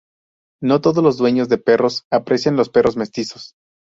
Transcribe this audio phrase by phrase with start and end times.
[0.63, 3.53] No todos los dueños de perros aprecian los perros mestizos.